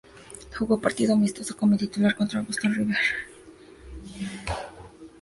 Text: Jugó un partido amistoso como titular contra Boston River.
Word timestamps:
Jugó 0.57 0.73
un 0.77 0.81
partido 0.81 1.13
amistoso 1.13 1.55
como 1.55 1.77
titular 1.77 2.15
contra 2.15 2.41
Boston 2.41 2.73
River. 2.73 2.97